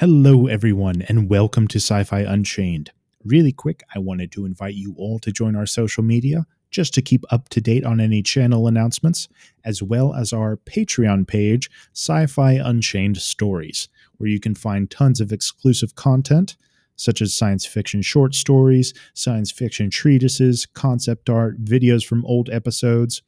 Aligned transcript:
Hello, 0.00 0.46
everyone, 0.46 1.02
and 1.10 1.28
welcome 1.28 1.68
to 1.68 1.76
Sci 1.76 2.04
Fi 2.04 2.20
Unchained. 2.20 2.90
Really 3.22 3.52
quick, 3.52 3.82
I 3.94 3.98
wanted 3.98 4.32
to 4.32 4.46
invite 4.46 4.72
you 4.72 4.94
all 4.96 5.18
to 5.18 5.30
join 5.30 5.54
our 5.54 5.66
social 5.66 6.02
media 6.02 6.46
just 6.70 6.94
to 6.94 7.02
keep 7.02 7.22
up 7.30 7.50
to 7.50 7.60
date 7.60 7.84
on 7.84 8.00
any 8.00 8.22
channel 8.22 8.66
announcements, 8.66 9.28
as 9.62 9.82
well 9.82 10.14
as 10.14 10.32
our 10.32 10.56
Patreon 10.56 11.28
page, 11.28 11.68
Sci 11.92 12.24
Fi 12.28 12.52
Unchained 12.52 13.18
Stories, 13.18 13.90
where 14.16 14.30
you 14.30 14.40
can 14.40 14.54
find 14.54 14.90
tons 14.90 15.20
of 15.20 15.32
exclusive 15.32 15.96
content 15.96 16.56
such 16.96 17.20
as 17.20 17.34
science 17.34 17.66
fiction 17.66 18.00
short 18.00 18.34
stories, 18.34 18.94
science 19.12 19.50
fiction 19.50 19.90
treatises, 19.90 20.64
concept 20.64 21.28
art, 21.28 21.62
videos 21.62 22.06
from 22.06 22.24
old 22.24 22.48
episodes. 22.48 23.20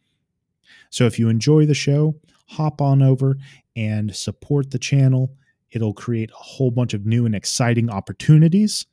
So 0.89 1.05
if 1.05 1.19
you 1.19 1.29
enjoy 1.29 1.67
the 1.67 1.75
show, 1.75 2.15
hop 2.47 2.81
on 2.81 3.03
over 3.03 3.37
and 3.77 4.17
support 4.17 4.71
the 4.71 4.79
channel 4.79 5.37
It'll 5.73 5.95
create 5.95 6.31
a 6.31 6.43
whole 6.43 6.71
bunch 6.71 6.95
of 6.95 7.07
new 7.07 7.27
and 7.27 7.35
exciting 7.35 7.91
opportunities. 7.91 8.87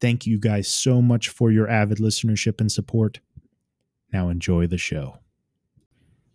Thank 0.00 0.26
you 0.26 0.38
guys 0.38 0.68
so 0.68 1.00
much 1.00 1.28
for 1.28 1.50
your 1.50 1.68
avid 1.68 1.98
listenership 1.98 2.60
and 2.60 2.70
support. 2.70 3.20
Now 4.12 4.28
enjoy 4.28 4.66
the 4.66 4.78
show. 4.78 5.18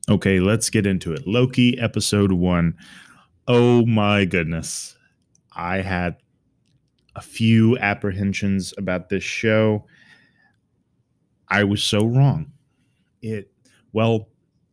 Okay, 0.09 0.40
let's 0.40 0.70
get 0.70 0.88
into 0.88 1.13
it. 1.13 1.27
Loki 1.27 1.77
episode 1.77 2.32
one. 2.32 2.76
Oh 3.48 3.85
my 3.85 4.26
goodness. 4.26 4.96
I 5.54 5.82
had 5.82 6.18
a 7.16 7.21
few 7.21 7.77
apprehensions 7.77 8.73
about 8.77 9.10
this 9.10 9.23
show. 9.23 9.85
I 11.49 11.66
was 11.66 11.84
so 11.84 12.05
wrong. 12.05 12.54
It, 13.21 13.52
well, 13.91 14.30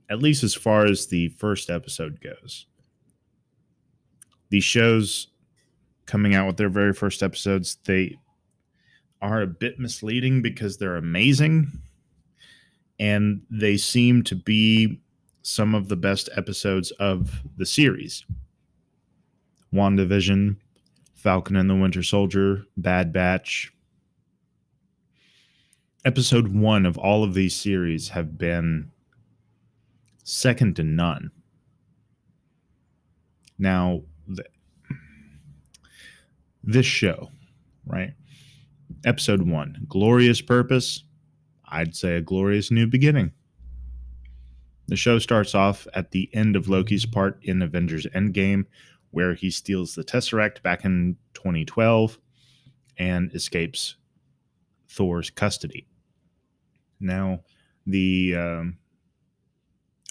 at 0.09 0.23
least 0.23 0.45
as 0.45 0.55
far 0.55 0.87
as 0.87 1.09
the 1.09 1.29
first 1.31 1.69
episode 1.69 2.21
goes 2.21 2.67
these 4.51 4.65
shows 4.65 5.29
coming 6.07 6.35
out 6.35 6.47
with 6.47 6.57
their 6.57 6.69
very 6.69 6.93
first 6.93 7.23
episodes, 7.23 7.77
they 7.85 8.17
are 9.21 9.43
a 9.43 9.47
bit 9.47 9.79
misleading 9.79 10.43
because 10.43 10.77
they're 10.77 10.97
amazing 10.97 11.71
and 12.99 13.43
they 13.51 13.77
seem 13.77 14.23
to 14.25 14.35
be 14.35 15.01
some 15.43 15.75
of 15.75 15.89
the 15.89 15.97
best 15.97 16.29
episodes 16.37 16.91
of 16.93 17.43
the 17.57 17.67
series. 17.67 18.25
WandaVision, 19.73 20.57
Falcon 21.15 21.57
and 21.57 21.69
the 21.69 21.75
Winter 21.75 22.03
Soldier, 22.03 22.65
Bad 22.77 23.13
Batch. 23.13 23.73
Episode 26.05 26.49
one 26.49 26.87
of 26.87 26.97
all 26.97 27.23
of 27.25 27.35
these 27.35 27.55
series 27.55 28.11
have 28.11 28.39
been 28.39 28.91
second 30.25 30.77
to 30.77 30.83
none. 30.83 31.31
Now, 33.59 34.03
this 36.63 36.87
show, 36.87 37.31
right? 37.87 38.15
Episode 39.05 39.43
one, 39.43 39.87
glorious 39.89 40.41
purpose. 40.41 41.05
I'd 41.67 41.95
say 41.95 42.17
a 42.17 42.21
glorious 42.21 42.71
new 42.71 42.87
beginning. 42.87 43.33
The 44.87 44.97
show 44.97 45.19
starts 45.19 45.55
off 45.55 45.87
at 45.95 46.13
the 46.13 46.31
end 46.33 46.57
of 46.57 46.69
Loki's 46.69 47.05
part 47.05 47.39
in 47.43 47.61
Avengers 47.61 48.07
Endgame, 48.15 48.65
where 49.11 49.35
he 49.35 49.51
steals 49.51 49.95
the 49.95 50.05
Tesseract 50.05 50.63
back 50.63 50.85
in 50.85 51.17
2012 51.35 52.19
and 52.97 53.33
escapes 53.35 53.97
Thor's 54.89 55.31
custody. 55.31 55.87
Now, 57.01 57.41
the 57.87 58.35
um, 58.37 58.79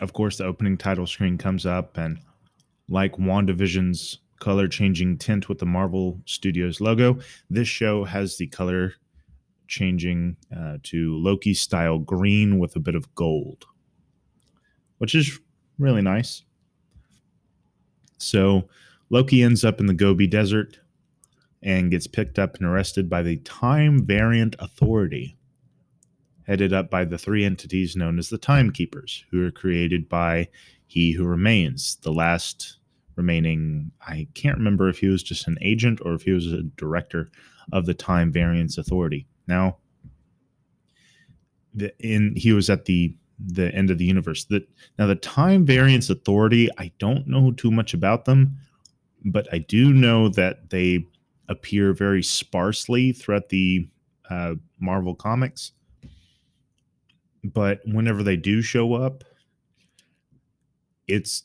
of 0.02 0.14
course, 0.14 0.38
the 0.38 0.46
opening 0.46 0.78
title 0.78 1.08
screen 1.08 1.38
comes 1.38 1.66
up, 1.66 1.98
and 1.98 2.20
like 2.90 3.18
WandaVision's 3.18 4.20
color 4.40 4.68
changing 4.68 5.18
tint 5.18 5.50
with 5.50 5.60
the 5.60 5.66
Marvel 5.66 6.22
Studios 6.26 6.80
logo. 6.80 7.20
This 7.50 7.68
show 7.68 8.04
has 8.04 8.38
the 8.38 8.48
color 8.48 8.94
changing 9.68 10.38
uh, 10.56 10.78
to 10.84 11.18
Loki 11.18 11.54
style 11.54 11.98
green 12.00 12.60
with 12.60 12.76
a 12.76 12.80
bit 12.80 12.96
of 12.96 13.14
gold, 13.16 13.66
which 15.00 15.16
is 15.16 15.40
really 15.78 16.02
nice. 16.02 16.44
So 18.18 18.70
Loki 19.10 19.44
ends 19.44 19.64
up 19.64 19.80
in 19.80 19.86
the 19.88 19.94
Gobi 19.94 20.28
Desert 20.28 20.80
and 21.62 21.92
gets 21.92 22.08
picked 22.08 22.40
up 22.40 22.56
and 22.58 22.66
arrested 22.66 23.10
by 23.10 23.24
the 23.24 23.38
Time 23.38 24.06
Variance 24.06 24.56
Authority, 24.60 25.38
headed 26.46 26.72
up 26.72 26.90
by 26.90 27.04
the 27.04 27.18
three 27.18 27.44
entities 27.44 27.96
known 27.96 28.20
as 28.20 28.30
the 28.30 28.38
Timekeepers, 28.38 29.26
who 29.32 29.46
are 29.46 29.52
created 29.52 30.08
by 30.08 30.48
He 30.86 31.12
Who 31.12 31.26
Remains, 31.26 31.98
the 32.04 32.14
last 32.14 32.77
remaining. 33.18 33.92
I 34.08 34.28
can't 34.34 34.58
remember 34.58 34.88
if 34.88 35.00
he 35.00 35.08
was 35.08 35.24
just 35.24 35.48
an 35.48 35.58
agent 35.62 36.00
or 36.04 36.14
if 36.14 36.22
he 36.22 36.32
was 36.32 36.52
a 36.52 36.64
director 36.78 37.30
of 37.74 37.86
the 37.86 37.94
Time 37.94 38.32
Variance 38.32 38.78
Authority. 38.78 39.28
Now, 39.48 39.78
the, 41.74 41.94
in 42.00 42.36
he 42.36 42.54
was 42.54 42.70
at 42.70 42.86
the 42.86 43.16
the 43.40 43.74
end 43.74 43.92
of 43.92 43.98
the 43.98 44.06
universe. 44.06 44.46
That 44.46 44.68
now 44.98 45.08
the 45.08 45.16
Time 45.16 45.66
Variance 45.66 46.10
Authority. 46.10 46.70
I 46.78 46.92
don't 47.00 47.28
know 47.28 47.52
too 47.52 47.72
much 47.72 47.94
about 47.94 48.26
them, 48.26 48.58
but 49.26 49.48
I 49.52 49.60
do 49.60 49.94
know 49.94 50.30
that 50.30 50.70
they 50.70 51.06
appear 51.50 51.94
very 51.94 52.24
sparsely 52.24 53.12
throughout 53.12 53.50
the 53.50 53.88
uh, 54.30 54.56
Marvel 54.80 55.16
comics. 55.16 55.72
But 57.44 57.80
whenever 57.86 58.24
they 58.24 58.36
do 58.36 58.62
show 58.62 58.94
up, 58.94 59.24
it's 61.08 61.44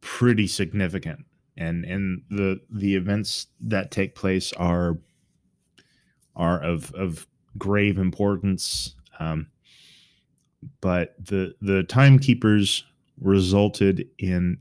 pretty 0.00 0.46
significant. 0.46 1.24
And 1.56 1.84
and 1.84 2.22
the 2.30 2.60
the 2.70 2.94
events 2.96 3.46
that 3.60 3.90
take 3.90 4.14
place 4.14 4.52
are 4.54 4.98
are 6.34 6.62
of 6.62 6.92
of 6.94 7.26
grave 7.56 7.98
importance. 7.98 8.94
Um, 9.18 9.48
but 10.80 11.14
the 11.24 11.54
the 11.62 11.82
timekeepers 11.84 12.84
resulted 13.20 14.06
in 14.18 14.58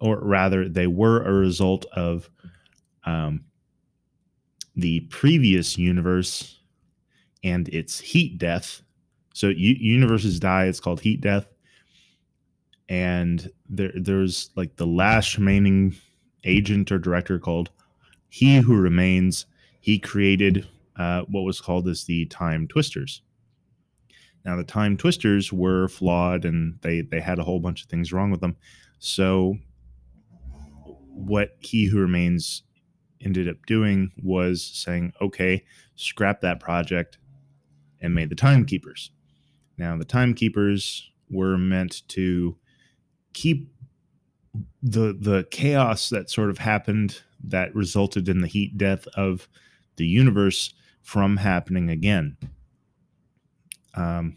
or 0.00 0.18
rather 0.18 0.68
they 0.68 0.88
were 0.88 1.22
a 1.22 1.32
result 1.32 1.86
of 1.92 2.28
um, 3.04 3.44
the 4.74 5.00
previous 5.10 5.78
universe 5.78 6.58
and 7.44 7.68
its 7.68 8.00
heat 8.00 8.38
death. 8.38 8.82
So 9.32 9.48
u- 9.48 9.76
universes 9.78 10.40
die 10.40 10.64
it's 10.64 10.80
called 10.80 11.00
heat 11.00 11.20
death 11.20 11.46
and 12.88 13.50
there 13.68 13.92
there's 13.94 14.50
like 14.56 14.76
the 14.76 14.86
last 14.86 15.36
remaining 15.36 15.96
agent 16.44 16.90
or 16.90 16.98
director 16.98 17.38
called 17.38 17.70
He 18.28 18.56
Who 18.56 18.76
Remains. 18.76 19.46
He 19.80 19.98
created 19.98 20.66
uh, 20.96 21.22
what 21.22 21.42
was 21.42 21.60
called 21.60 21.88
as 21.88 22.04
the 22.04 22.26
Time 22.26 22.68
Twisters. 22.68 23.22
Now 24.44 24.56
the 24.56 24.64
Time 24.64 24.96
Twisters 24.96 25.52
were 25.52 25.88
flawed 25.88 26.44
and 26.44 26.78
they 26.82 27.02
they 27.02 27.20
had 27.20 27.38
a 27.38 27.44
whole 27.44 27.60
bunch 27.60 27.82
of 27.82 27.88
things 27.88 28.12
wrong 28.12 28.30
with 28.30 28.40
them. 28.40 28.56
So 28.98 29.56
what 31.08 31.56
He 31.60 31.86
Who 31.86 31.98
Remains 31.98 32.62
ended 33.20 33.48
up 33.48 33.64
doing 33.66 34.10
was 34.22 34.64
saying, 34.64 35.12
okay, 35.20 35.64
scrap 35.94 36.40
that 36.40 36.60
project 36.60 37.18
and 38.00 38.14
made 38.14 38.30
the 38.30 38.34
Timekeepers. 38.36 39.12
Now 39.78 39.96
the 39.96 40.04
Timekeepers 40.04 41.10
were 41.30 41.56
meant 41.56 42.02
to 42.08 42.56
keep 43.32 43.72
the 44.82 45.16
the 45.18 45.46
chaos 45.50 46.10
that 46.10 46.30
sort 46.30 46.50
of 46.50 46.58
happened 46.58 47.20
that 47.44 47.74
resulted 47.74 48.28
in 48.28 48.40
the 48.40 48.46
heat 48.46 48.76
death 48.76 49.06
of 49.16 49.48
the 49.96 50.06
universe 50.06 50.74
from 51.02 51.36
happening 51.36 51.90
again. 51.90 52.36
Um, 53.94 54.36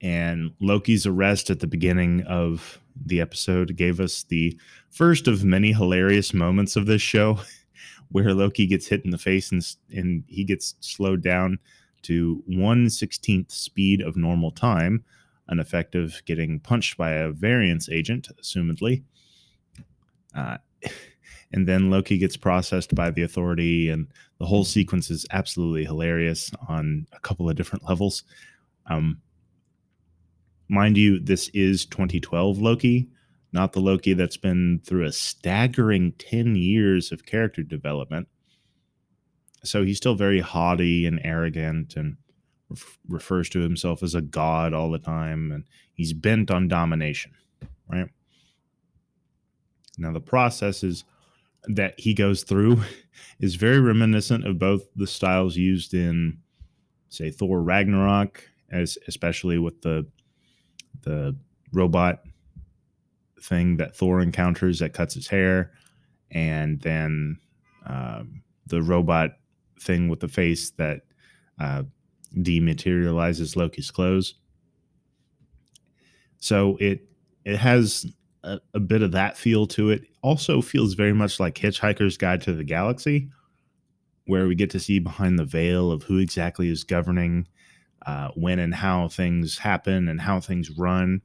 and 0.00 0.52
Loki's 0.60 1.06
arrest 1.06 1.50
at 1.50 1.60
the 1.60 1.66
beginning 1.66 2.22
of 2.22 2.80
the 3.06 3.20
episode 3.20 3.76
gave 3.76 4.00
us 4.00 4.24
the 4.24 4.58
first 4.90 5.26
of 5.26 5.44
many 5.44 5.72
hilarious 5.72 6.34
moments 6.34 6.76
of 6.76 6.86
this 6.86 7.02
show, 7.02 7.40
where 8.10 8.34
Loki 8.34 8.66
gets 8.66 8.86
hit 8.86 9.04
in 9.04 9.10
the 9.10 9.18
face 9.18 9.50
and 9.52 9.64
and 9.90 10.24
he 10.26 10.44
gets 10.44 10.74
slowed 10.80 11.22
down 11.22 11.58
to 12.02 12.42
one 12.46 12.90
sixteenth 12.90 13.50
speed 13.50 14.00
of 14.00 14.16
normal 14.16 14.50
time 14.50 15.04
an 15.48 15.60
effect 15.60 15.94
of 15.94 16.22
getting 16.24 16.60
punched 16.60 16.96
by 16.96 17.12
a 17.12 17.30
variance 17.30 17.88
agent, 17.88 18.28
assumedly. 18.40 19.02
Uh, 20.34 20.58
and 21.52 21.68
then 21.68 21.90
Loki 21.90 22.18
gets 22.18 22.36
processed 22.36 22.94
by 22.94 23.10
the 23.10 23.22
authority, 23.22 23.88
and 23.88 24.08
the 24.38 24.46
whole 24.46 24.64
sequence 24.64 25.10
is 25.10 25.26
absolutely 25.30 25.84
hilarious 25.84 26.50
on 26.68 27.06
a 27.12 27.20
couple 27.20 27.48
of 27.48 27.56
different 27.56 27.88
levels. 27.88 28.24
Um, 28.86 29.20
mind 30.68 30.96
you, 30.96 31.20
this 31.20 31.48
is 31.50 31.86
2012 31.86 32.58
Loki, 32.58 33.08
not 33.52 33.72
the 33.72 33.80
Loki 33.80 34.14
that's 34.14 34.36
been 34.36 34.80
through 34.84 35.04
a 35.04 35.12
staggering 35.12 36.12
10 36.18 36.56
years 36.56 37.12
of 37.12 37.24
character 37.24 37.62
development. 37.62 38.26
So 39.62 39.84
he's 39.84 39.96
still 39.96 40.16
very 40.16 40.40
haughty 40.40 41.06
and 41.06 41.20
arrogant 41.22 41.96
and 41.96 42.16
refers 43.08 43.48
to 43.50 43.60
himself 43.60 44.02
as 44.02 44.14
a 44.14 44.20
god 44.20 44.72
all 44.72 44.90
the 44.90 44.98
time, 44.98 45.52
and 45.52 45.64
he's 45.92 46.12
bent 46.12 46.50
on 46.50 46.68
domination, 46.68 47.32
right? 47.88 48.08
Now, 49.98 50.12
the 50.12 50.20
process 50.20 50.82
is 50.82 51.04
that 51.66 51.94
he 51.98 52.14
goes 52.14 52.42
through 52.42 52.82
is 53.40 53.54
very 53.54 53.80
reminiscent 53.80 54.46
of 54.46 54.58
both 54.58 54.82
the 54.96 55.06
styles 55.06 55.56
used 55.56 55.94
in, 55.94 56.38
say, 57.08 57.30
Thor 57.30 57.62
Ragnarok, 57.62 58.48
as 58.70 58.98
especially 59.06 59.58
with 59.58 59.80
the 59.82 60.06
the 61.02 61.36
robot 61.72 62.20
thing 63.42 63.76
that 63.76 63.94
Thor 63.94 64.20
encounters 64.20 64.78
that 64.78 64.94
cuts 64.94 65.14
his 65.14 65.28
hair, 65.28 65.72
and 66.30 66.80
then 66.80 67.38
um, 67.86 68.42
the 68.66 68.82
robot 68.82 69.32
thing 69.80 70.08
with 70.08 70.20
the 70.20 70.28
face 70.28 70.70
that 70.70 71.02
uh, 71.60 71.82
dematerializes 72.36 73.56
Loki's 73.56 73.90
clothes. 73.90 74.34
So 76.38 76.76
it 76.80 77.08
it 77.44 77.56
has 77.56 78.06
a, 78.42 78.60
a, 78.74 78.80
bit 78.80 79.02
of 79.02 79.12
that 79.12 79.36
feel 79.36 79.66
to 79.68 79.90
it. 79.90 80.02
Also 80.22 80.60
feels 80.60 80.94
very 80.94 81.12
much 81.12 81.40
like 81.40 81.54
Hitchhiker's 81.54 82.16
Guide 82.16 82.40
to 82.42 82.52
the 82.52 82.64
Galaxy, 82.64 83.30
where 84.26 84.46
we 84.46 84.54
get 84.54 84.70
to 84.70 84.80
see 84.80 84.98
behind 84.98 85.38
the 85.38 85.44
veil 85.44 85.90
of 85.90 86.02
who 86.04 86.18
exactly 86.18 86.68
is 86.68 86.84
governing 86.84 87.46
uh, 88.06 88.28
when 88.34 88.58
and 88.58 88.74
how 88.74 89.08
things 89.08 89.58
happen 89.58 90.08
and 90.08 90.20
how 90.20 90.40
things 90.40 90.70
run. 90.70 91.22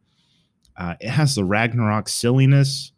Uh, 0.78 0.96
it 1.02 1.10
has 1.10 1.36
the 1.36 1.44
Ragnarok 1.44 2.08
silliness 2.08 2.94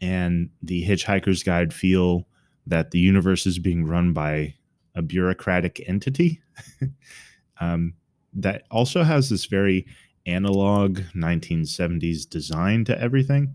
and 0.00 0.50
the 0.62 0.86
Hitchhiker's 0.86 1.42
Guide 1.42 1.72
feel 1.72 2.28
that 2.66 2.90
the 2.90 2.98
universe 2.98 3.46
is 3.46 3.58
being 3.58 3.86
run 3.86 4.12
by 4.12 4.54
a 4.98 5.02
bureaucratic 5.02 5.82
entity. 5.86 6.42
um, 7.60 7.94
that 8.34 8.64
also 8.70 9.04
has 9.04 9.30
this 9.30 9.46
very 9.46 9.86
analog 10.26 11.00
1970s 11.14 12.28
design 12.28 12.84
to 12.84 13.00
everything. 13.00 13.54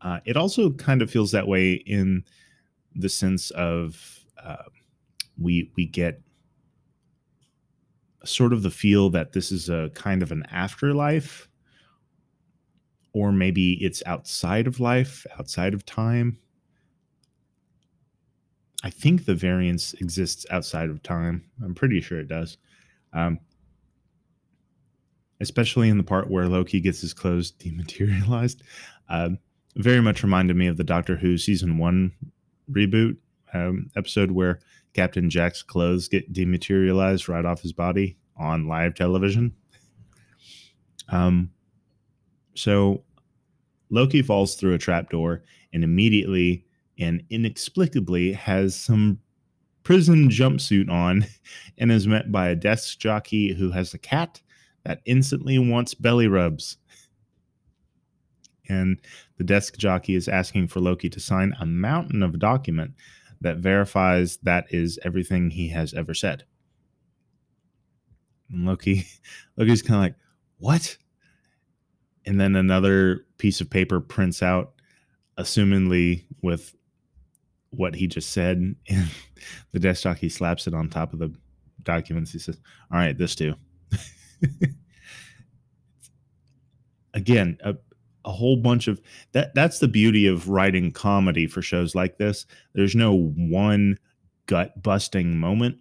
Uh, 0.00 0.20
it 0.24 0.36
also 0.36 0.70
kind 0.70 1.02
of 1.02 1.10
feels 1.10 1.32
that 1.32 1.48
way 1.48 1.72
in 1.74 2.24
the 2.94 3.08
sense 3.08 3.50
of 3.50 4.24
uh, 4.42 4.62
we 5.38 5.70
we 5.76 5.84
get 5.84 6.20
sort 8.24 8.52
of 8.52 8.62
the 8.62 8.70
feel 8.70 9.10
that 9.10 9.32
this 9.32 9.50
is 9.50 9.68
a 9.68 9.90
kind 9.94 10.22
of 10.22 10.32
an 10.32 10.44
afterlife 10.50 11.48
or 13.12 13.32
maybe 13.32 13.74
it's 13.84 14.02
outside 14.06 14.66
of 14.66 14.80
life 14.80 15.26
outside 15.38 15.74
of 15.74 15.84
time 15.84 16.38
i 18.86 18.90
think 18.90 19.24
the 19.24 19.34
variance 19.34 19.94
exists 19.94 20.46
outside 20.50 20.90
of 20.90 21.02
time. 21.02 21.44
I'm 21.64 21.74
pretty 21.74 22.00
sure 22.00 22.20
it 22.20 22.28
does. 22.28 22.56
Um, 23.12 23.40
especially 25.40 25.88
in 25.88 25.98
the 25.98 26.04
part 26.04 26.30
where 26.30 26.48
loki 26.48 26.80
gets 26.80 27.00
his 27.00 27.12
clothes 27.12 27.50
dematerialized. 27.58 28.62
Um, 29.08 29.38
very 29.74 30.00
much 30.00 30.22
reminded 30.22 30.56
me 30.56 30.68
of 30.68 30.76
the 30.76 30.84
doctor 30.84 31.16
who 31.16 31.36
season 31.36 31.78
one 31.78 32.12
reboot 32.70 33.16
um, 33.52 33.90
episode 33.96 34.30
where 34.30 34.60
Captain 34.94 35.28
Jack's 35.30 35.64
clothes 35.64 36.06
get 36.06 36.32
dematerialized 36.32 37.28
right 37.28 37.44
off 37.44 37.62
his 37.62 37.72
body 37.72 38.16
on 38.36 38.68
live 38.68 38.94
television. 38.94 39.52
Um, 41.08 41.50
so 42.54 43.02
Loki 43.90 44.22
falls 44.22 44.54
through 44.54 44.74
a 44.74 44.78
trapdoor 44.78 45.42
and 45.72 45.82
immediately 45.82 46.65
and 46.98 47.22
inexplicably 47.30 48.32
has 48.32 48.74
some 48.74 49.18
prison 49.82 50.28
jumpsuit 50.28 50.90
on 50.90 51.26
and 51.78 51.92
is 51.92 52.06
met 52.06 52.32
by 52.32 52.48
a 52.48 52.56
desk 52.56 52.98
jockey 52.98 53.54
who 53.54 53.70
has 53.70 53.94
a 53.94 53.98
cat 53.98 54.40
that 54.84 55.02
instantly 55.04 55.58
wants 55.58 55.94
belly 55.94 56.28
rubs. 56.28 56.76
And 58.68 59.00
the 59.36 59.44
desk 59.44 59.76
jockey 59.76 60.14
is 60.14 60.28
asking 60.28 60.68
for 60.68 60.80
Loki 60.80 61.08
to 61.10 61.20
sign 61.20 61.54
a 61.60 61.66
mountain 61.66 62.22
of 62.22 62.38
document 62.38 62.92
that 63.40 63.58
verifies 63.58 64.38
that 64.38 64.66
is 64.70 64.98
everything 65.04 65.50
he 65.50 65.68
has 65.68 65.92
ever 65.94 66.14
said. 66.14 66.44
And 68.50 68.64
Loki, 68.64 69.06
Loki's 69.56 69.82
kind 69.82 69.96
of 69.96 70.00
like, 70.02 70.14
what? 70.58 70.96
And 72.24 72.40
then 72.40 72.56
another 72.56 73.26
piece 73.38 73.60
of 73.60 73.70
paper 73.70 74.00
prints 74.00 74.42
out, 74.42 74.72
assumingly 75.38 76.24
with 76.42 76.75
what 77.70 77.94
he 77.94 78.06
just 78.06 78.30
said. 78.30 78.74
And 78.88 79.10
the 79.72 79.78
desk 79.78 80.02
jockey 80.02 80.28
slaps 80.28 80.66
it 80.66 80.74
on 80.74 80.88
top 80.88 81.12
of 81.12 81.18
the 81.18 81.32
documents. 81.82 82.32
He 82.32 82.38
says, 82.38 82.58
All 82.90 82.98
right, 82.98 83.16
this 83.16 83.34
too. 83.34 83.54
Again, 87.14 87.58
a, 87.62 87.76
a 88.26 88.32
whole 88.32 88.56
bunch 88.56 88.88
of 88.88 89.00
that 89.32 89.54
that's 89.54 89.78
the 89.78 89.88
beauty 89.88 90.26
of 90.26 90.48
writing 90.48 90.90
comedy 90.90 91.46
for 91.46 91.62
shows 91.62 91.94
like 91.94 92.18
this 92.18 92.44
there's 92.74 92.94
no 92.94 93.30
one 93.36 93.96
gut 94.46 94.82
busting 94.82 95.38
moment 95.38 95.78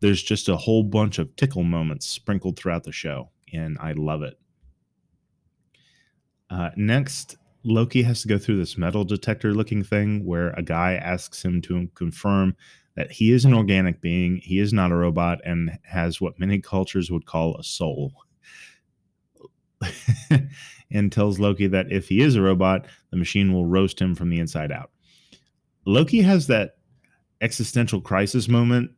there's 0.00 0.22
just 0.22 0.48
a 0.48 0.56
whole 0.56 0.82
bunch 0.82 1.18
of 1.18 1.34
tickle 1.36 1.62
moments 1.62 2.06
sprinkled 2.06 2.58
throughout 2.58 2.82
the 2.82 2.92
show 2.92 3.30
and 3.52 3.78
i 3.80 3.92
love 3.92 4.22
it 4.22 4.38
uh, 6.50 6.70
next 6.76 7.36
loki 7.64 8.02
has 8.02 8.22
to 8.22 8.28
go 8.28 8.38
through 8.38 8.56
this 8.56 8.76
metal 8.76 9.04
detector 9.04 9.54
looking 9.54 9.82
thing 9.82 10.24
where 10.24 10.50
a 10.50 10.62
guy 10.62 10.94
asks 10.94 11.44
him 11.44 11.60
to 11.62 11.88
confirm 11.94 12.54
that 12.96 13.10
he 13.10 13.32
is 13.32 13.44
an 13.44 13.54
organic 13.54 14.00
being 14.00 14.36
he 14.36 14.58
is 14.58 14.72
not 14.72 14.92
a 14.92 14.96
robot 14.96 15.38
and 15.44 15.78
has 15.82 16.20
what 16.20 16.38
many 16.38 16.60
cultures 16.60 17.10
would 17.10 17.26
call 17.26 17.56
a 17.56 17.64
soul 17.64 18.12
and 20.90 21.12
tells 21.12 21.38
Loki 21.38 21.66
that 21.66 21.90
if 21.90 22.08
he 22.08 22.20
is 22.20 22.36
a 22.36 22.42
robot, 22.42 22.86
the 23.10 23.16
machine 23.16 23.52
will 23.52 23.66
roast 23.66 24.00
him 24.00 24.14
from 24.14 24.30
the 24.30 24.38
inside 24.38 24.72
out. 24.72 24.90
Loki 25.86 26.22
has 26.22 26.46
that 26.46 26.76
existential 27.40 28.00
crisis 28.00 28.48
moment 28.48 28.90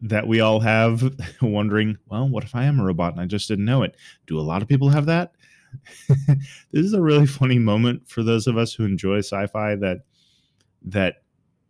that 0.00 0.28
we 0.28 0.40
all 0.40 0.60
have, 0.60 1.16
wondering, 1.42 1.98
well, 2.06 2.28
what 2.28 2.44
if 2.44 2.54
I 2.54 2.64
am 2.64 2.78
a 2.78 2.84
robot 2.84 3.12
and 3.12 3.20
I 3.20 3.26
just 3.26 3.48
didn't 3.48 3.64
know 3.64 3.82
it? 3.82 3.96
Do 4.26 4.38
a 4.38 4.42
lot 4.42 4.62
of 4.62 4.68
people 4.68 4.90
have 4.90 5.06
that? 5.06 5.32
this 6.08 6.84
is 6.84 6.92
a 6.92 7.02
really 7.02 7.26
funny 7.26 7.58
moment 7.58 8.08
for 8.08 8.22
those 8.22 8.46
of 8.46 8.56
us 8.56 8.72
who 8.72 8.84
enjoy 8.84 9.18
sci-fi 9.18 9.74
that 9.76 10.02
that 10.82 11.22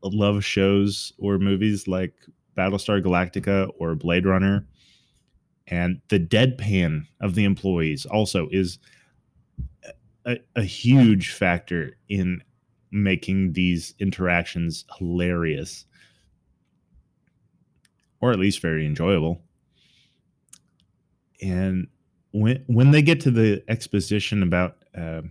love 0.02 0.44
shows 0.44 1.12
or 1.18 1.38
movies 1.38 1.88
like 1.88 2.14
Battlestar 2.56 3.02
Galactica 3.02 3.70
or 3.78 3.94
Blade 3.94 4.26
Runner. 4.26 4.66
And 5.66 6.00
the 6.08 6.18
deadpan 6.18 7.06
of 7.20 7.34
the 7.34 7.44
employees 7.44 8.06
also 8.06 8.48
is 8.50 8.78
a, 10.24 10.38
a 10.56 10.62
huge 10.62 11.32
factor 11.32 11.96
in 12.08 12.42
making 12.90 13.52
these 13.52 13.94
interactions 13.98 14.84
hilarious 14.98 15.84
or 18.20 18.32
at 18.32 18.38
least 18.38 18.60
very 18.60 18.86
enjoyable. 18.86 19.40
And 21.40 21.86
when 22.38 22.64
when 22.66 22.90
they 22.90 23.02
get 23.02 23.20
to 23.22 23.30
the 23.30 23.62
exposition 23.68 24.42
about 24.42 24.76
uh, 24.96 25.22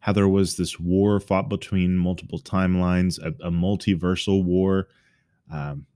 how 0.00 0.12
there 0.12 0.28
was 0.28 0.56
this 0.56 0.78
war 0.78 1.18
fought 1.20 1.48
between 1.48 1.96
multiple 1.96 2.38
timelines, 2.38 3.18
a, 3.18 3.28
a 3.44 3.50
multiversal 3.50 4.44
war, 4.44 4.88
um, 5.52 5.86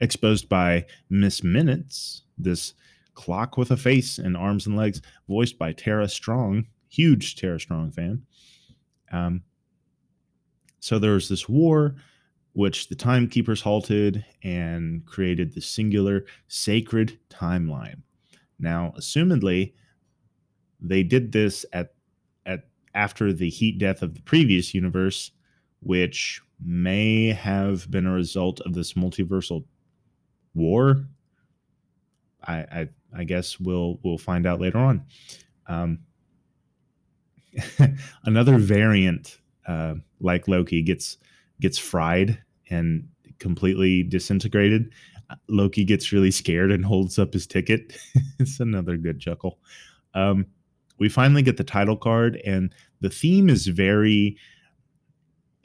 exposed 0.00 0.48
by 0.48 0.84
Miss 1.10 1.42
Minutes, 1.42 2.22
this 2.38 2.74
clock 3.14 3.56
with 3.56 3.70
a 3.70 3.76
face 3.76 4.18
and 4.18 4.36
arms 4.36 4.66
and 4.66 4.76
legs, 4.76 5.02
voiced 5.28 5.58
by 5.58 5.72
Tara 5.72 6.08
Strong, 6.08 6.66
huge 6.88 7.36
Tara 7.36 7.58
Strong 7.58 7.92
fan. 7.92 8.22
Um, 9.10 9.42
so 10.80 10.98
there 10.98 11.14
was 11.14 11.28
this 11.28 11.48
war, 11.48 11.96
which 12.52 12.88
the 12.88 12.94
timekeepers 12.94 13.62
halted 13.62 14.24
and 14.44 15.04
created 15.06 15.54
the 15.54 15.60
singular 15.60 16.24
sacred 16.46 17.18
timeline. 17.28 18.02
Now, 18.58 18.92
assumedly, 18.98 19.72
they 20.80 21.02
did 21.02 21.32
this 21.32 21.64
at 21.72 21.94
at 22.44 22.68
after 22.94 23.32
the 23.32 23.50
heat 23.50 23.78
death 23.78 24.02
of 24.02 24.14
the 24.14 24.22
previous 24.22 24.74
universe, 24.74 25.30
which 25.80 26.40
may 26.64 27.28
have 27.28 27.90
been 27.90 28.06
a 28.06 28.12
result 28.12 28.60
of 28.60 28.74
this 28.74 28.94
multiversal 28.94 29.64
war. 30.54 31.06
I 32.42 32.56
I, 32.56 32.88
I 33.14 33.24
guess 33.24 33.60
we'll 33.60 33.98
we'll 34.02 34.18
find 34.18 34.46
out 34.46 34.60
later 34.60 34.78
on. 34.78 35.04
Um, 35.66 35.98
another 38.24 38.58
variant 38.58 39.38
uh, 39.66 39.94
like 40.20 40.48
Loki 40.48 40.82
gets 40.82 41.18
gets 41.60 41.78
fried 41.78 42.42
and 42.70 43.08
completely 43.38 44.02
disintegrated. 44.02 44.92
Loki 45.48 45.84
gets 45.84 46.12
really 46.12 46.30
scared 46.30 46.70
and 46.70 46.84
holds 46.84 47.18
up 47.18 47.32
his 47.32 47.46
ticket. 47.46 47.96
it's 48.38 48.60
another 48.60 48.96
good 48.96 49.20
chuckle. 49.20 49.58
Um, 50.14 50.46
we 50.98 51.08
finally 51.08 51.42
get 51.42 51.56
the 51.56 51.64
title 51.64 51.96
card, 51.96 52.40
and 52.44 52.74
the 53.00 53.10
theme 53.10 53.48
is 53.48 53.66
very 53.66 54.36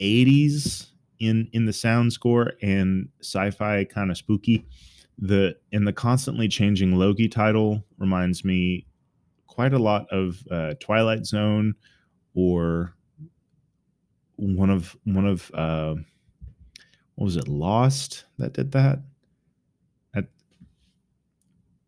80s 0.00 0.88
in 1.20 1.48
in 1.52 1.64
the 1.66 1.72
sound 1.72 2.12
score 2.12 2.52
and 2.60 3.08
sci-fi 3.20 3.84
kind 3.84 4.10
of 4.10 4.16
spooky. 4.16 4.66
The 5.18 5.56
in 5.70 5.84
the 5.84 5.92
constantly 5.92 6.48
changing 6.48 6.96
Loki 6.96 7.28
title 7.28 7.84
reminds 7.98 8.44
me 8.44 8.86
quite 9.46 9.72
a 9.72 9.78
lot 9.78 10.06
of 10.10 10.42
uh, 10.50 10.74
Twilight 10.80 11.24
Zone 11.24 11.74
or 12.34 12.94
one 14.36 14.70
of 14.70 14.96
one 15.04 15.26
of 15.26 15.50
uh, 15.54 15.94
what 17.14 17.24
was 17.24 17.36
it 17.36 17.48
Lost 17.48 18.24
that 18.38 18.54
did 18.54 18.72
that? 18.72 18.98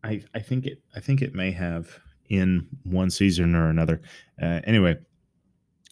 I, 0.05 0.21
I 0.35 0.39
think 0.39 0.65
it 0.65 0.81
I 0.95 0.99
think 0.99 1.21
it 1.21 1.33
may 1.33 1.51
have 1.51 1.99
in 2.29 2.67
one 2.83 3.09
season 3.09 3.55
or 3.55 3.69
another. 3.69 4.01
Uh, 4.41 4.61
anyway, 4.63 4.97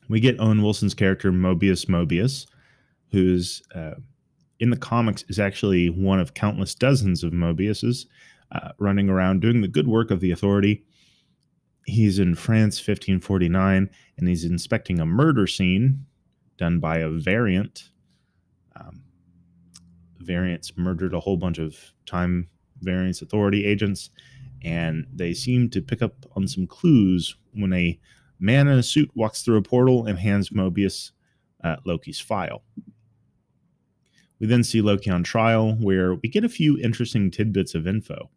we 0.07 0.19
get 0.19 0.39
Owen 0.39 0.61
Wilson's 0.61 0.93
character 0.93 1.31
Mobius 1.31 1.87
Mobius, 1.87 2.45
who's 3.11 3.61
uh, 3.73 3.95
in 4.59 4.69
the 4.69 4.77
comics 4.77 5.23
is 5.29 5.39
actually 5.39 5.89
one 5.89 6.19
of 6.19 6.33
countless 6.33 6.75
dozens 6.75 7.23
of 7.23 7.33
Mobiuses 7.33 8.05
uh, 8.51 8.69
running 8.77 9.09
around 9.09 9.41
doing 9.41 9.61
the 9.61 9.67
good 9.67 9.87
work 9.87 10.11
of 10.11 10.19
the 10.19 10.31
authority. 10.31 10.85
He's 11.85 12.19
in 12.19 12.35
France 12.35 12.77
1549 12.77 13.89
and 14.17 14.27
he's 14.27 14.45
inspecting 14.45 14.99
a 14.99 15.05
murder 15.05 15.47
scene 15.47 16.05
done 16.57 16.79
by 16.79 16.99
a 16.99 17.09
variant. 17.09 17.89
Um, 18.75 19.03
variants 20.19 20.77
murdered 20.77 21.13
a 21.13 21.19
whole 21.19 21.35
bunch 21.35 21.57
of 21.57 21.77
time 22.05 22.47
variance 22.83 23.21
authority 23.21 23.65
agents, 23.65 24.09
and 24.63 25.05
they 25.13 25.33
seem 25.33 25.69
to 25.69 25.81
pick 25.81 26.01
up 26.01 26.25
on 26.35 26.47
some 26.47 26.67
clues 26.67 27.35
when 27.53 27.73
a 27.73 27.99
man 28.39 28.67
in 28.67 28.77
a 28.77 28.83
suit 28.83 29.09
walks 29.15 29.41
through 29.41 29.57
a 29.57 29.61
portal 29.61 30.05
and 30.05 30.19
hands 30.19 30.49
Mobius 30.49 31.11
uh, 31.63 31.77
Loki's 31.85 32.19
file. 32.19 32.63
We 34.39 34.47
then 34.47 34.63
see 34.63 34.81
Loki 34.81 35.09
on 35.09 35.23
trial, 35.23 35.75
where 35.75 36.15
we 36.15 36.27
get 36.27 36.43
a 36.43 36.49
few 36.49 36.77
interesting 36.77 37.31
tidbits 37.31 37.75
of 37.75 37.87
info. 37.87 38.29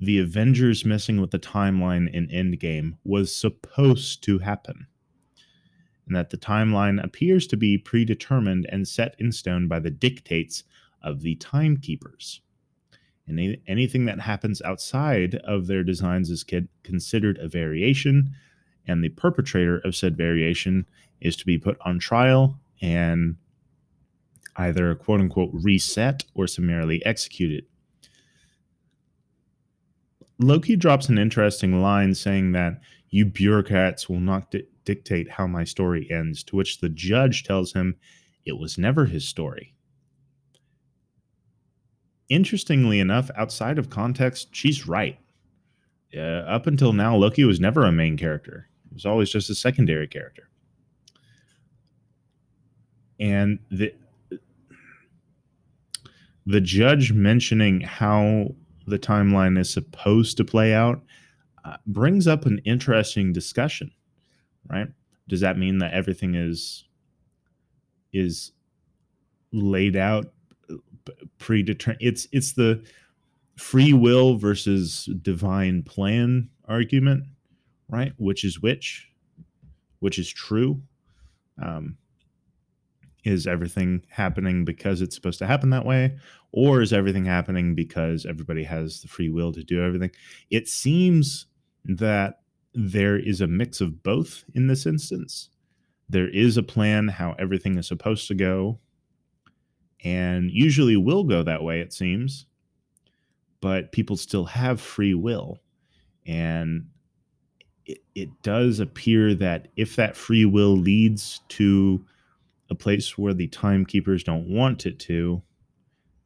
The 0.00 0.18
Avengers 0.18 0.84
messing 0.84 1.20
with 1.20 1.30
the 1.30 1.38
timeline 1.38 2.12
in 2.12 2.28
Endgame 2.28 2.98
was 3.04 3.34
supposed 3.34 4.22
to 4.24 4.38
happen, 4.38 4.86
and 6.06 6.16
that 6.16 6.30
the 6.30 6.36
timeline 6.36 7.02
appears 7.02 7.46
to 7.48 7.56
be 7.56 7.78
predetermined 7.78 8.66
and 8.70 8.88
set 8.88 9.14
in 9.18 9.30
stone 9.30 9.68
by 9.68 9.78
the 9.78 9.90
dictates 9.90 10.64
of 11.02 11.20
the 11.20 11.36
timekeepers. 11.36 12.40
And 13.28 13.58
anything 13.66 14.06
that 14.06 14.20
happens 14.20 14.62
outside 14.62 15.34
of 15.44 15.66
their 15.66 15.84
designs 15.84 16.30
is 16.30 16.44
considered 16.82 17.38
a 17.38 17.48
variation, 17.48 18.30
and 18.86 19.04
the 19.04 19.10
perpetrator 19.10 19.78
of 19.84 19.94
said 19.94 20.16
variation 20.16 20.86
is 21.20 21.36
to 21.36 21.46
be 21.46 21.58
put 21.58 21.76
on 21.84 21.98
trial 21.98 22.58
and 22.80 23.36
either 24.56 24.94
quote 24.94 25.20
unquote 25.20 25.50
reset 25.52 26.24
or 26.34 26.46
summarily 26.46 27.04
executed. 27.04 27.66
Loki 30.38 30.76
drops 30.76 31.08
an 31.08 31.18
interesting 31.18 31.82
line 31.82 32.14
saying 32.14 32.52
that 32.52 32.80
you 33.10 33.24
bureaucrats 33.24 34.08
will 34.08 34.20
not 34.20 34.50
di- 34.50 34.66
dictate 34.84 35.30
how 35.30 35.46
my 35.46 35.64
story 35.64 36.08
ends, 36.10 36.42
to 36.44 36.56
which 36.56 36.80
the 36.80 36.88
judge 36.88 37.42
tells 37.42 37.72
him 37.72 37.96
it 38.44 38.58
was 38.58 38.78
never 38.78 39.06
his 39.06 39.26
story. 39.26 39.74
Interestingly 42.28 43.00
enough, 43.00 43.30
outside 43.36 43.78
of 43.78 43.90
context, 43.90 44.48
she's 44.52 44.86
right. 44.86 45.18
Uh, 46.14 46.20
up 46.20 46.66
until 46.66 46.92
now, 46.92 47.16
Loki 47.16 47.44
was 47.44 47.60
never 47.60 47.84
a 47.84 47.92
main 47.92 48.16
character, 48.16 48.68
he 48.88 48.94
was 48.94 49.06
always 49.06 49.30
just 49.30 49.50
a 49.50 49.54
secondary 49.54 50.06
character. 50.06 50.48
And 53.20 53.58
the, 53.70 53.92
the 56.46 56.60
judge 56.60 57.12
mentioning 57.12 57.80
how 57.80 58.54
the 58.86 58.98
timeline 58.98 59.58
is 59.58 59.70
supposed 59.70 60.36
to 60.36 60.44
play 60.44 60.72
out 60.72 61.02
uh, 61.64 61.76
brings 61.86 62.26
up 62.26 62.46
an 62.46 62.60
interesting 62.64 63.32
discussion, 63.32 63.90
right? 64.68 64.88
Does 65.28 65.40
that 65.40 65.58
mean 65.58 65.78
that 65.78 65.92
everything 65.92 66.34
is 66.34 66.84
is 68.12 68.52
laid 69.52 69.96
out 69.96 70.32
predetermined? 71.38 72.02
It's 72.02 72.26
it's 72.32 72.52
the 72.52 72.84
free 73.56 73.92
will 73.92 74.36
versus 74.36 75.08
divine 75.22 75.82
plan 75.82 76.48
argument, 76.66 77.24
right? 77.88 78.12
Which 78.16 78.44
is 78.44 78.60
which? 78.60 79.08
Which 80.00 80.18
is 80.18 80.30
true? 80.30 80.82
Um, 81.60 81.96
is 83.24 83.46
everything 83.46 84.02
happening 84.08 84.64
because 84.64 85.02
it's 85.02 85.14
supposed 85.14 85.38
to 85.38 85.46
happen 85.46 85.70
that 85.70 85.84
way 85.84 86.16
or 86.52 86.80
is 86.80 86.92
everything 86.92 87.24
happening 87.24 87.74
because 87.74 88.24
everybody 88.24 88.64
has 88.64 89.02
the 89.02 89.08
free 89.08 89.28
will 89.28 89.52
to 89.52 89.62
do 89.62 89.82
everything 89.82 90.10
it 90.50 90.68
seems 90.68 91.46
that 91.84 92.40
there 92.74 93.18
is 93.18 93.40
a 93.40 93.46
mix 93.46 93.80
of 93.80 94.02
both 94.02 94.44
in 94.54 94.66
this 94.66 94.86
instance 94.86 95.50
there 96.08 96.28
is 96.28 96.56
a 96.56 96.62
plan 96.62 97.08
how 97.08 97.34
everything 97.38 97.76
is 97.76 97.86
supposed 97.86 98.28
to 98.28 98.34
go 98.34 98.78
and 100.04 100.50
usually 100.50 100.96
will 100.96 101.24
go 101.24 101.42
that 101.42 101.62
way 101.62 101.80
it 101.80 101.92
seems 101.92 102.46
but 103.60 103.90
people 103.92 104.16
still 104.16 104.44
have 104.44 104.80
free 104.80 105.14
will 105.14 105.58
and 106.26 106.86
it, 107.86 108.04
it 108.14 108.42
does 108.42 108.78
appear 108.78 109.34
that 109.34 109.68
if 109.76 109.96
that 109.96 110.16
free 110.16 110.44
will 110.44 110.76
leads 110.76 111.40
to 111.48 112.04
a 112.70 112.74
place 112.74 113.16
where 113.16 113.34
the 113.34 113.48
timekeepers 113.48 114.22
don't 114.22 114.46
want 114.46 114.84
it 114.84 114.98
to, 115.00 115.42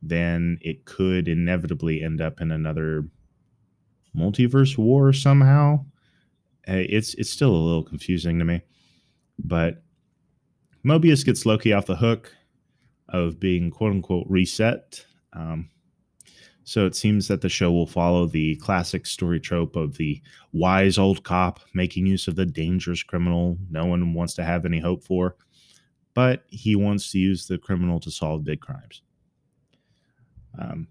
then 0.03 0.59
it 0.61 0.85
could 0.85 1.29
inevitably 1.29 2.03
end 2.03 2.21
up 2.21 2.41
in 2.41 2.51
another 2.51 3.05
multiverse 4.17 4.77
war 4.77 5.13
somehow. 5.13 5.85
Uh, 6.69 6.83
it's 6.89 7.15
it's 7.15 7.31
still 7.31 7.55
a 7.55 7.65
little 7.65 7.85
confusing 7.85 8.39
to 8.39 8.45
me, 8.45 8.63
but 9.39 9.83
Mobius 10.85 11.25
gets 11.25 11.47
Loki 11.47 11.73
off 11.73 11.87
the 11.87 11.97
hook 11.97 12.35
of 13.13 13.39
being 13.39 13.71
quote 13.71 13.93
unquote 13.93 14.27
reset. 14.29 15.05
Um, 15.33 15.69
so 16.65 16.87
it 16.87 16.95
seems 16.95 17.29
that 17.29 17.41
the 17.41 17.49
show 17.49 17.73
will 17.73 17.87
follow 17.87 18.27
the 18.27 18.57
classic 18.57 19.07
story 19.07 19.41
trope 19.41 19.77
of 19.77 19.97
the 19.97 20.21
wise 20.53 20.99
old 20.99 21.23
cop 21.25 21.61
making 21.75 22.07
use 22.07 22.29
of 22.29 22.37
the 22.37 22.47
dangerous 22.47 23.03
criminal 23.03 23.59
no 23.69 23.85
one 23.85 24.15
wants 24.15 24.35
to 24.35 24.45
have 24.45 24.65
any 24.65 24.79
hope 24.79 25.03
for 25.03 25.35
but 26.15 26.45
he 26.49 26.77
wants 26.77 27.11
to 27.13 27.19
use 27.19 27.47
the 27.47 27.59
criminal 27.59 27.99
to 28.01 28.11
solve 28.11 28.45
big 28.45 28.61
crimes. 28.61 29.03
Um, 30.59 30.87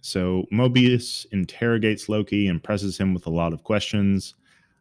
so 0.00 0.46
Mobius 0.52 1.26
interrogates 1.32 2.08
Loki 2.08 2.48
and 2.48 2.62
presses 2.62 2.96
him 2.96 3.12
with 3.12 3.26
a 3.26 3.30
lot 3.30 3.52
of 3.52 3.64
questions, 3.64 4.34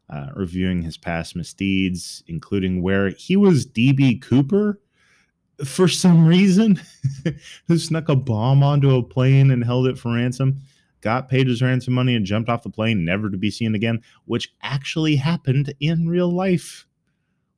uh, 0.09 0.27
reviewing 0.35 0.81
his 0.81 0.95
past 0.95 1.35
misdeeds, 1.35 2.23
including 2.27 2.81
where 2.81 3.09
he 3.09 3.35
was 3.35 3.65
DB 3.65 4.21
Cooper 4.21 4.79
for 5.65 5.87
some 5.87 6.27
reason, 6.27 6.79
who 7.67 7.77
snuck 7.77 8.09
a 8.09 8.15
bomb 8.15 8.63
onto 8.63 8.95
a 8.95 9.03
plane 9.03 9.51
and 9.51 9.63
held 9.63 9.87
it 9.87 9.97
for 9.97 10.13
ransom, 10.13 10.61
got 11.01 11.29
paid 11.29 11.47
his 11.47 11.61
ransom 11.61 11.93
money 11.93 12.15
and 12.15 12.25
jumped 12.25 12.49
off 12.49 12.63
the 12.63 12.69
plane, 12.69 13.05
never 13.05 13.29
to 13.29 13.37
be 13.37 13.51
seen 13.51 13.75
again, 13.75 14.01
which 14.25 14.53
actually 14.61 15.15
happened 15.15 15.73
in 15.79 16.07
real 16.07 16.29
life. 16.29 16.85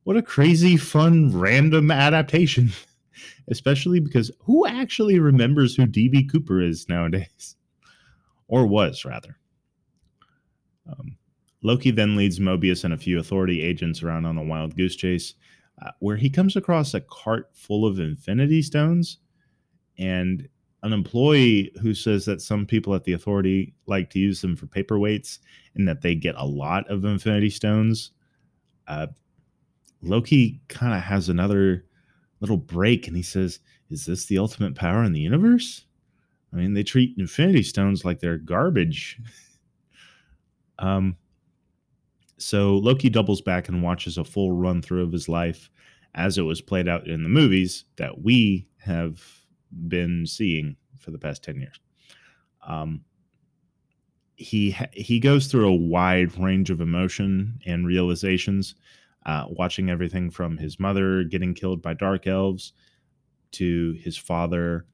What 0.03 0.17
a 0.17 0.21
crazy, 0.21 0.77
fun, 0.77 1.37
random 1.37 1.91
adaptation. 1.91 2.71
Especially 3.49 3.99
because 3.99 4.31
who 4.39 4.65
actually 4.65 5.19
remembers 5.19 5.75
who 5.75 5.85
DB 5.85 6.29
Cooper 6.31 6.61
is 6.61 6.87
nowadays? 6.89 7.55
Or 8.51 8.65
was, 8.65 9.05
rather. 9.05 9.37
Um, 10.87 11.19
Loki 11.61 11.91
then 11.91 12.15
leads 12.15 12.39
Mobius 12.39 12.83
and 12.83 12.95
a 12.95 12.97
few 12.97 13.19
Authority 13.19 13.61
agents 13.61 14.01
around 14.01 14.25
on 14.25 14.39
a 14.39 14.43
wild 14.43 14.75
goose 14.75 14.95
chase, 14.95 15.35
uh, 15.81 15.91
where 15.99 16.17
he 16.17 16.29
comes 16.29 16.55
across 16.55 16.93
a 16.93 17.01
cart 17.01 17.49
full 17.53 17.85
of 17.85 17.99
Infinity 17.99 18.61
Stones 18.61 19.17
and 19.97 20.47
an 20.83 20.93
employee 20.93 21.71
who 21.81 21.93
says 21.93 22.25
that 22.25 22.41
some 22.41 22.65
people 22.65 22.95
at 22.95 23.03
the 23.03 23.13
Authority 23.13 23.73
like 23.85 24.09
to 24.11 24.19
use 24.19 24.41
them 24.41 24.55
for 24.55 24.65
paperweights 24.67 25.39
and 25.75 25.87
that 25.87 26.01
they 26.01 26.15
get 26.15 26.35
a 26.37 26.45
lot 26.45 26.89
of 26.89 27.03
Infinity 27.03 27.49
Stones. 27.49 28.11
Uh, 28.87 29.07
Loki 30.01 30.61
kind 30.69 30.93
of 30.93 31.01
has 31.01 31.27
another 31.27 31.85
little 32.39 32.57
break 32.57 33.07
and 33.07 33.15
he 33.15 33.23
says, 33.23 33.59
Is 33.89 34.05
this 34.05 34.25
the 34.25 34.37
ultimate 34.37 34.75
power 34.75 35.03
in 35.03 35.11
the 35.11 35.19
universe? 35.19 35.85
I 36.53 36.55
mean, 36.55 36.73
they 36.73 36.83
treat 36.83 37.17
Infinity 37.17 37.63
Stones 37.63 38.05
like 38.05 38.19
they're 38.19 38.37
garbage. 38.37 39.19
um, 40.79 41.17
so 42.39 42.77
Loki 42.77 43.09
doubles 43.09 43.41
back 43.41 43.67
and 43.69 43.83
watches 43.83 44.17
a 44.17 44.23
full 44.23 44.51
run 44.51 44.81
through 44.81 45.03
of 45.03 45.11
his 45.11 45.29
life 45.29 45.69
as 46.15 46.37
it 46.37 46.41
was 46.43 46.61
played 46.61 46.87
out 46.87 47.07
in 47.07 47.23
the 47.23 47.29
movies 47.29 47.85
that 47.97 48.21
we 48.21 48.67
have 48.79 49.21
been 49.87 50.25
seeing 50.25 50.75
for 50.97 51.11
the 51.11 51.19
past 51.19 51.43
10 51.43 51.59
years. 51.59 51.79
Um, 52.65 53.01
he 54.35 54.75
he 54.93 55.19
goes 55.19 55.47
through 55.47 55.67
a 55.67 55.75
wide 55.75 56.37
range 56.37 56.69
of 56.69 56.79
emotion 56.79 57.59
and 57.65 57.85
realizations 57.85 58.75
uh, 59.25 59.45
watching 59.49 59.89
everything 59.89 60.31
from 60.31 60.57
his 60.57 60.79
mother 60.79 61.23
getting 61.25 61.53
killed 61.53 61.81
by 61.81 61.93
dark 61.93 62.25
elves 62.25 62.71
to 63.51 63.97
his 64.01 64.15
father 64.15 64.85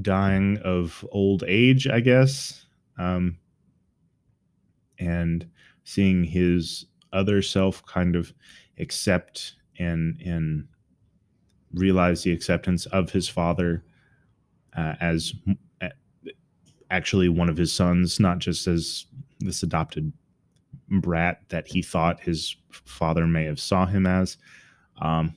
dying 0.00 0.58
of 0.58 1.04
old 1.10 1.42
age, 1.46 1.88
I 1.88 2.00
guess, 2.00 2.64
um, 2.96 3.38
and 4.98 5.46
seeing 5.84 6.24
his 6.24 6.86
other 7.12 7.40
self 7.42 7.84
kind 7.86 8.16
of 8.16 8.32
accept 8.78 9.54
and 9.78 10.20
and 10.24 10.66
realize 11.74 12.22
the 12.22 12.32
acceptance 12.32 12.86
of 12.86 13.10
his 13.10 13.28
father 13.28 13.84
uh, 14.76 14.94
as 15.00 15.34
actually 16.90 17.28
one 17.28 17.48
of 17.48 17.56
his 17.56 17.72
sons, 17.72 18.18
not 18.20 18.38
just 18.38 18.66
as 18.66 19.06
this 19.40 19.62
adopted 19.62 20.12
brat 20.88 21.42
that 21.48 21.66
he 21.68 21.82
thought 21.82 22.20
his 22.20 22.56
father 22.70 23.26
may 23.26 23.44
have 23.44 23.60
saw 23.60 23.86
him 23.86 24.06
as. 24.06 24.36
Um, 25.00 25.34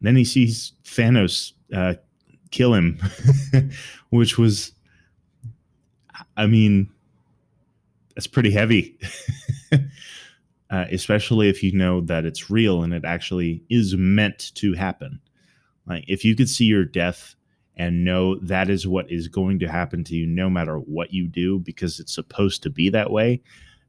then 0.00 0.16
he 0.16 0.24
sees 0.24 0.72
Thanos 0.84 1.52
uh, 1.74 1.94
kill 2.50 2.74
him, 2.74 3.00
which 4.10 4.36
was, 4.36 4.72
I 6.36 6.46
mean, 6.46 6.90
that's 8.14 8.26
pretty 8.26 8.50
heavy. 8.50 8.98
uh, 10.70 10.86
especially 10.90 11.48
if 11.48 11.62
you 11.62 11.72
know 11.72 12.00
that 12.00 12.24
it's 12.24 12.50
real 12.50 12.82
and 12.82 12.94
it 12.94 13.04
actually 13.04 13.62
is 13.68 13.94
meant 13.94 14.52
to 14.54 14.72
happen. 14.72 15.20
Like 15.86 16.04
if 16.08 16.24
you 16.24 16.34
could 16.34 16.48
see 16.48 16.64
your 16.64 16.84
death 16.84 17.34
and 17.76 18.04
know 18.04 18.38
that 18.40 18.70
is 18.70 18.86
what 18.86 19.10
is 19.10 19.28
going 19.28 19.58
to 19.58 19.68
happen 19.68 20.02
to 20.04 20.14
you 20.14 20.26
no 20.26 20.48
matter 20.48 20.76
what 20.76 21.12
you 21.12 21.26
do 21.26 21.58
because 21.58 22.00
it's 22.00 22.14
supposed 22.14 22.62
to 22.62 22.70
be 22.70 22.88
that 22.88 23.10
way, 23.10 23.42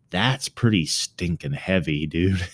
that's 0.09 0.49
pretty 0.49 0.85
stinking 0.85 1.53
heavy, 1.53 2.05
dude. 2.07 2.45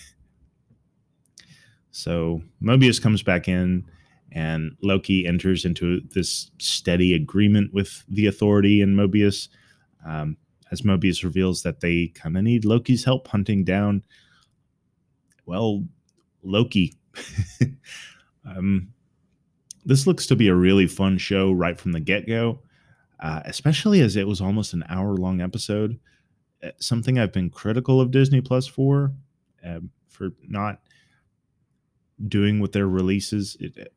so 1.91 2.41
Mobius 2.61 3.01
comes 3.01 3.23
back 3.23 3.47
in 3.47 3.83
and 4.31 4.75
Loki 4.83 5.25
enters 5.25 5.65
into 5.65 6.01
this 6.13 6.51
steady 6.59 7.15
agreement 7.15 7.73
with 7.73 8.03
the 8.07 8.27
authority 8.27 8.81
and 8.81 8.95
Mobius. 8.95 9.47
Um, 10.05 10.38
as 10.71 10.81
Mobius 10.81 11.23
reveals 11.23 11.63
that 11.63 11.81
they 11.81 12.07
kind 12.07 12.38
of 12.38 12.43
need 12.43 12.65
Loki's 12.65 13.03
help 13.03 13.27
hunting 13.27 13.63
down, 13.63 14.03
well, 15.45 15.83
Loki. 16.43 16.95
um, 18.45 18.89
this 19.85 20.05
looks 20.05 20.27
to 20.27 20.35
be 20.35 20.47
a 20.47 20.55
really 20.55 20.88
fun 20.88 21.17
show 21.17 21.51
right 21.51 21.79
from 21.79 21.91
the 21.91 21.99
get 21.99 22.27
go, 22.27 22.59
uh, 23.19 23.41
especially 23.45 24.01
as 24.01 24.15
it 24.15 24.27
was 24.27 24.41
almost 24.41 24.73
an 24.73 24.83
hour 24.89 25.15
long 25.15 25.41
episode. 25.41 25.99
Uh, 26.63 26.69
something 26.79 27.17
I've 27.17 27.33
been 27.33 27.49
critical 27.49 27.99
of 27.99 28.11
Disney 28.11 28.41
Plus 28.41 28.67
for, 28.67 29.13
uh, 29.65 29.79
for 30.07 30.33
not 30.47 30.81
doing 32.27 32.59
with 32.59 32.73
their 32.73 32.88
releases, 32.88 33.57
it, 33.59 33.93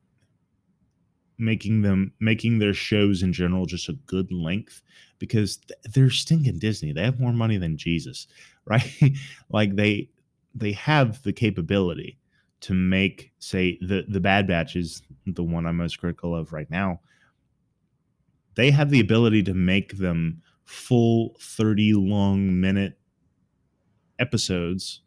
making 1.43 1.83
them 1.83 2.13
making 2.21 2.59
their 2.59 2.75
shows 2.75 3.23
in 3.23 3.33
general 3.33 3.67
just 3.67 3.89
a 3.89 3.95
good 4.07 4.33
length 4.33 4.83
because 5.19 5.59
they're 5.93 6.11
stinking 6.11 6.59
Disney. 6.59 6.93
They 6.93 7.05
have 7.05 7.21
more 7.21 7.33
money 7.33 7.57
than 7.57 7.77
Jesus, 7.77 8.27
right? 8.65 8.91
like 9.51 9.77
they 9.77 10.09
they 10.55 10.73
have 10.73 11.23
the 11.23 11.33
capability 11.33 12.19
to 12.61 12.75
make 12.75 13.33
say 13.39 13.79
the 13.81 14.05
the 14.09 14.21
bad 14.21 14.47
batch 14.47 14.77
is 14.77 15.03
the 15.27 15.43
one 15.43 15.67
i'm 15.67 15.77
most 15.77 15.99
critical 15.99 16.35
of 16.35 16.53
right 16.53 16.71
now 16.71 17.01
they 18.55 18.71
have 18.71 18.91
the 18.91 19.01
ability 19.01 19.43
to 19.43 19.55
make 19.55 19.99
them 19.99 20.41
full 20.65 21.35
30 21.41 21.95
long 21.95 22.61
minute 22.61 22.99
episodes 24.19 25.01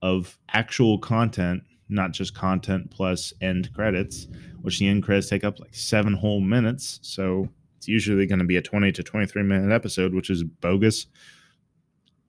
of 0.00 0.38
actual 0.52 0.98
content 0.98 1.62
not 1.94 2.12
just 2.12 2.34
content 2.34 2.90
plus 2.90 3.32
end 3.40 3.72
credits 3.72 4.28
which 4.62 4.78
the 4.78 4.88
end 4.88 5.02
credits 5.02 5.28
take 5.28 5.44
up 5.44 5.58
like 5.60 5.74
seven 5.74 6.12
whole 6.14 6.40
minutes 6.40 6.98
so 7.02 7.48
it's 7.76 7.88
usually 7.88 8.26
going 8.26 8.38
to 8.38 8.44
be 8.44 8.56
a 8.56 8.62
20 8.62 8.92
to 8.92 9.02
23 9.02 9.42
minute 9.42 9.72
episode 9.72 10.12
which 10.14 10.30
is 10.30 10.42
bogus 10.42 11.06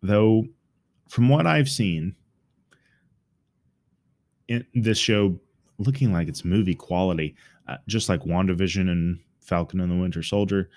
though 0.02 0.46
from 1.10 1.30
what 1.30 1.48
i've 1.48 1.70
seen 1.70 2.16
in 4.48 4.66
this 4.74 4.98
show 4.98 5.40
looking 5.78 6.14
like 6.14 6.28
it's 6.28 6.46
movie 6.46 6.76
quality, 6.76 7.36
uh, 7.68 7.78
just 7.88 8.10
like 8.10 8.22
WandaVision 8.22 8.90
and 8.90 9.20
Falcon 9.40 9.80
and 9.80 9.92
the 9.92 9.96
Winter 9.96 10.24
Soldier. 10.24 10.70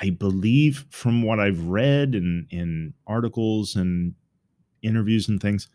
I 0.00 0.10
believe 0.10 0.86
from 0.90 1.22
what 1.22 1.38
I've 1.38 1.66
read 1.66 2.14
in, 2.14 2.46
in 2.50 2.94
articles 3.06 3.76
and 3.76 4.14
interviews 4.82 5.28
and 5.28 5.40
things, 5.40 5.68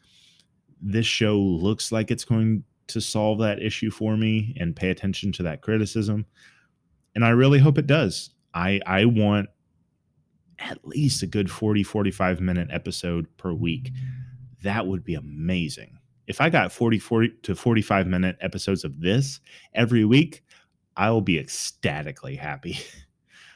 this 0.82 1.06
show 1.06 1.38
looks 1.38 1.92
like 1.92 2.12
it's 2.12 2.26
going 2.26 2.64
to 2.88 3.02
solve 3.02 3.40
that 3.40 3.62
issue 3.62 3.92
for 3.92 4.18
me 4.18 4.56
and 4.60 4.76
pay 4.76 4.90
attention 4.90 5.32
to 5.34 5.44
that 5.44 5.62
criticism. 5.62 6.26
And 7.16 7.24
I 7.24 7.30
really 7.30 7.60
hope 7.60 7.78
it 7.78 7.88
does. 7.88 8.32
I 8.54 8.80
I 8.86 9.06
want 9.06 9.50
at 10.58 10.86
least 10.86 11.24
a 11.24 11.28
good 11.28 11.50
40 11.50 11.84
45 11.84 12.42
minute 12.42 12.70
episode 12.72 13.28
per 13.38 13.54
week. 13.54 13.92
That 14.64 14.88
would 14.88 15.04
be 15.04 15.16
amazing 15.16 16.00
if 16.30 16.40
I 16.40 16.50
got 16.50 16.72
40, 16.72 17.00
40 17.00 17.30
to 17.42 17.56
45 17.56 18.08
minute 18.08 18.38
episodes 18.40 18.86
of 18.86 19.02
this 19.02 19.42
every 19.74 20.06
week, 20.06 20.44
I 20.96 21.10
will 21.10 21.22
be 21.22 21.40
ecstatically 21.40 22.36
happy. 22.36 22.78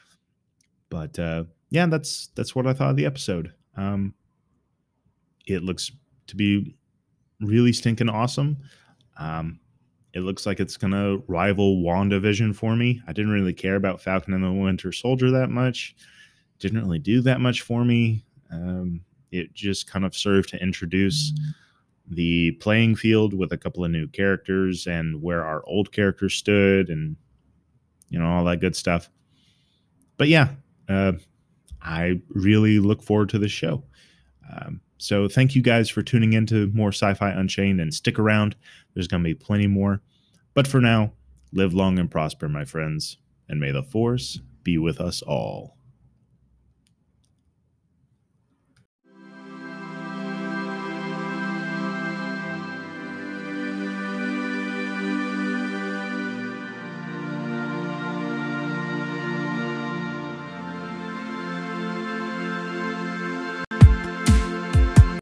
but 0.89 1.17
uh, 1.19 1.43
yeah, 1.69 1.85
that's 1.85 2.29
that's 2.35 2.55
what 2.55 2.65
I 2.65 2.73
thought 2.73 2.89
of 2.89 2.95
the 2.97 3.05
episode. 3.05 3.53
Um, 3.77 4.15
it 5.45 5.61
looks 5.61 5.91
to 6.27 6.35
be 6.35 6.75
really 7.45 7.73
stinking 7.73 8.09
awesome. 8.09 8.57
Um, 9.17 9.59
it 10.13 10.21
looks 10.21 10.45
like 10.45 10.59
it's 10.59 10.77
gonna 10.77 11.17
rival 11.27 11.77
WandaVision 11.77 12.55
for 12.55 12.75
me. 12.75 13.01
I 13.07 13.13
didn't 13.13 13.31
really 13.31 13.53
care 13.53 13.75
about 13.75 14.01
Falcon 14.01 14.33
and 14.33 14.43
the 14.43 14.51
Winter 14.51 14.91
Soldier 14.91 15.31
that 15.31 15.49
much. 15.49 15.95
Didn't 16.59 16.81
really 16.81 16.99
do 16.99 17.21
that 17.21 17.41
much 17.41 17.61
for 17.61 17.83
me. 17.83 18.23
Um, 18.51 19.01
it 19.31 19.53
just 19.53 19.89
kind 19.89 20.05
of 20.05 20.15
served 20.15 20.49
to 20.49 20.61
introduce. 20.61 21.33
The 22.09 22.51
playing 22.53 22.95
field 22.97 23.33
with 23.33 23.53
a 23.53 23.57
couple 23.57 23.83
of 23.83 23.91
new 23.91 24.07
characters 24.07 24.87
and 24.87 25.21
where 25.21 25.43
our 25.43 25.63
old 25.65 25.91
characters 25.91 26.33
stood 26.33 26.89
and 26.89 27.15
you 28.09 28.19
know 28.19 28.27
all 28.27 28.43
that 28.45 28.59
good 28.59 28.75
stuff 28.75 29.09
but 30.17 30.27
yeah 30.27 30.49
uh, 30.87 31.13
i 31.81 32.21
really 32.29 32.79
look 32.79 33.01
forward 33.01 33.29
to 33.29 33.39
the 33.39 33.47
show 33.47 33.83
um, 34.55 34.79
so 35.03 35.27
thank 35.27 35.53
you 35.53 35.61
guys 35.61 35.89
for 35.89 36.01
tuning 36.01 36.31
in 36.31 36.45
to 36.45 36.71
more 36.73 36.93
sci-fi 36.93 37.29
unchained 37.29 37.81
and 37.81 37.93
stick 37.93 38.17
around. 38.17 38.55
There's 38.93 39.09
going 39.09 39.21
to 39.21 39.27
be 39.27 39.33
plenty 39.33 39.67
more. 39.67 40.01
But 40.53 40.65
for 40.65 40.79
now 40.79 41.11
live 41.51 41.73
long 41.73 41.99
and 41.99 42.09
prosper 42.09 42.47
my 42.47 42.63
friends 42.63 43.17
and 43.49 43.59
may 43.59 43.71
the 43.71 43.83
force 43.83 44.39
be 44.63 44.77
with 44.77 45.01
us 45.01 45.21
all 45.21 45.75